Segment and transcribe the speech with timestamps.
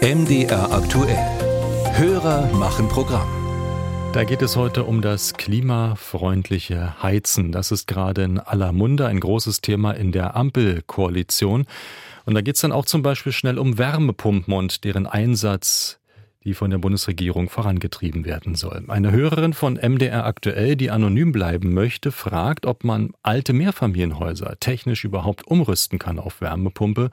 [0.00, 1.18] MDR aktuell.
[1.96, 3.28] Hörer machen Programm.
[4.12, 7.50] Da geht es heute um das klimafreundliche Heizen.
[7.50, 11.66] Das ist gerade in aller Munde ein großes Thema in der Ampelkoalition.
[12.26, 15.98] Und da geht es dann auch zum Beispiel schnell um Wärmepumpen und deren Einsatz
[16.44, 18.84] die von der Bundesregierung vorangetrieben werden soll.
[18.88, 25.04] Eine Hörerin von MDR aktuell, die anonym bleiben möchte, fragt, ob man alte Mehrfamilienhäuser technisch
[25.04, 27.10] überhaupt umrüsten kann auf Wärmepumpe,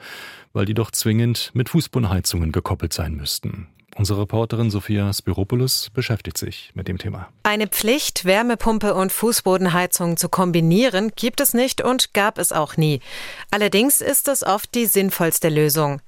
[0.53, 3.67] weil die doch zwingend mit Fußbodenheizungen gekoppelt sein müssten.
[3.97, 7.29] Unsere Reporterin Sophia Spiropoulos beschäftigt sich mit dem Thema.
[7.43, 12.99] Eine Pflicht, Wärmepumpe und Fußbodenheizung zu kombinieren, gibt es nicht und gab es auch nie.
[13.51, 16.01] Allerdings ist es oft die sinnvollste Lösung.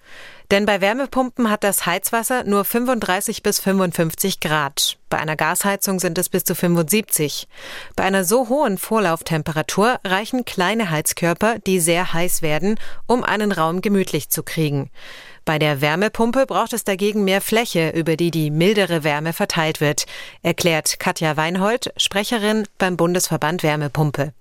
[0.49, 4.97] Denn bei Wärmepumpen hat das Heizwasser nur 35 bis 55 Grad.
[5.09, 7.47] Bei einer Gasheizung sind es bis zu 75.
[7.95, 13.81] Bei einer so hohen Vorlauftemperatur reichen kleine Heizkörper, die sehr heiß werden, um einen Raum
[13.81, 14.89] gemütlich zu kriegen.
[15.43, 20.05] Bei der Wärmepumpe braucht es dagegen mehr Fläche, über die die mildere Wärme verteilt wird,
[20.43, 24.33] erklärt Katja Weinhold, Sprecherin beim Bundesverband Wärmepumpe.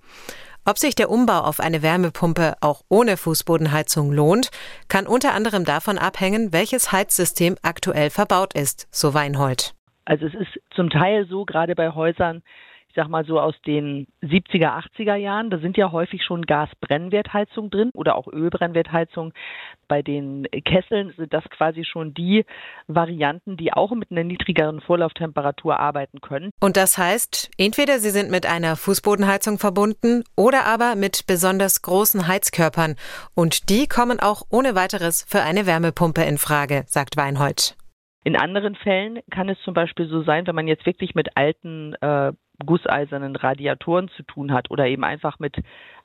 [0.69, 4.49] Ob sich der Umbau auf eine Wärmepumpe auch ohne Fußbodenheizung lohnt,
[4.89, 9.75] kann unter anderem davon abhängen, welches Heizsystem aktuell verbaut ist, so Weinhold.
[10.03, 12.43] Also es ist zum Teil so, gerade bei Häusern,
[12.97, 15.51] sag mal so aus den 70er, 80er Jahren.
[15.51, 19.33] Da sind ja häufig schon Gasbrennwertheizungen drin oder auch Ölbrennwertheizungen.
[19.87, 22.43] Bei den Kesseln sind das quasi schon die
[22.87, 26.49] Varianten, die auch mit einer niedrigeren Vorlauftemperatur arbeiten können.
[26.59, 32.27] Und das heißt, entweder sie sind mit einer Fußbodenheizung verbunden oder aber mit besonders großen
[32.27, 32.95] Heizkörpern.
[33.35, 37.77] Und die kommen auch ohne weiteres für eine Wärmepumpe in Frage, sagt Weinhold.
[38.23, 41.93] In anderen Fällen kann es zum Beispiel so sein, wenn man jetzt wirklich mit alten
[42.01, 42.33] äh,
[42.65, 45.57] gusseisernen Radiatoren zu tun hat oder eben einfach mit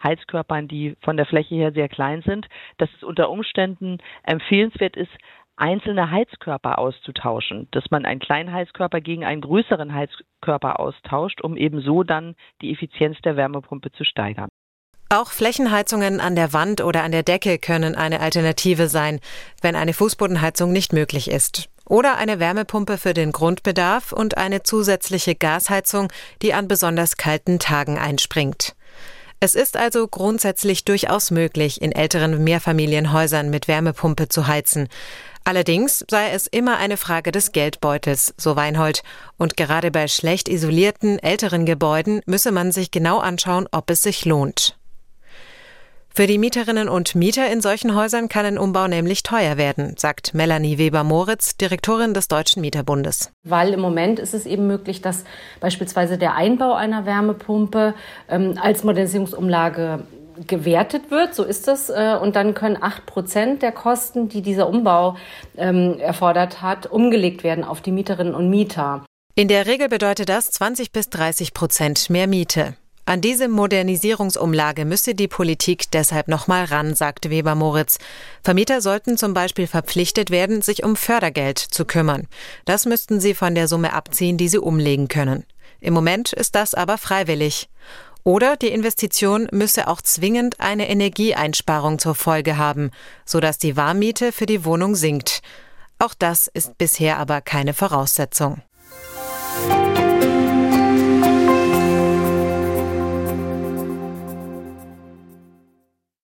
[0.02, 2.46] Heizkörpern, die von der Fläche her sehr klein sind,
[2.78, 5.12] dass es unter Umständen empfehlenswert ist,
[5.56, 11.80] einzelne Heizkörper auszutauschen, dass man einen kleinen Heizkörper gegen einen größeren Heizkörper austauscht, um eben
[11.80, 14.48] so dann die Effizienz der Wärmepumpe zu steigern.
[15.14, 19.20] Auch Flächenheizungen an der Wand oder an der Decke können eine Alternative sein,
[19.60, 21.68] wenn eine Fußbodenheizung nicht möglich ist.
[21.86, 26.12] Oder eine Wärmepumpe für den Grundbedarf und eine zusätzliche Gasheizung,
[26.42, 28.74] die an besonders kalten Tagen einspringt.
[29.44, 34.88] Es ist also grundsätzlich durchaus möglich, in älteren Mehrfamilienhäusern mit Wärmepumpe zu heizen.
[35.42, 39.02] Allerdings sei es immer eine Frage des Geldbeutels, so Weinhold.
[39.38, 44.24] Und gerade bei schlecht isolierten älteren Gebäuden müsse man sich genau anschauen, ob es sich
[44.24, 44.78] lohnt.
[46.14, 50.34] Für die Mieterinnen und Mieter in solchen Häusern kann ein Umbau nämlich teuer werden, sagt
[50.34, 53.32] Melanie Weber-Moritz, Direktorin des Deutschen Mieterbundes.
[53.44, 55.24] Weil im Moment ist es eben möglich, dass
[55.60, 57.94] beispielsweise der Einbau einer Wärmepumpe
[58.28, 60.00] ähm, als Modernisierungsumlage
[60.46, 61.88] gewertet wird, so ist es.
[61.88, 65.16] Äh, und dann können acht Prozent der Kosten, die dieser Umbau
[65.56, 69.04] ähm, erfordert hat, umgelegt werden auf die Mieterinnen und Mieter.
[69.34, 72.74] In der Regel bedeutet das 20 bis 30 Prozent mehr Miete.
[73.12, 77.98] An diese Modernisierungsumlage müsse die Politik deshalb nochmal ran, sagte Weber Moritz.
[78.42, 82.26] Vermieter sollten zum Beispiel verpflichtet werden, sich um Fördergeld zu kümmern.
[82.64, 85.44] Das müssten sie von der Summe abziehen, die sie umlegen können.
[85.78, 87.68] Im Moment ist das aber freiwillig.
[88.24, 92.92] Oder die Investition müsse auch zwingend eine Energieeinsparung zur Folge haben,
[93.26, 95.42] sodass die Warmmiete für die Wohnung sinkt.
[95.98, 98.62] Auch das ist bisher aber keine Voraussetzung.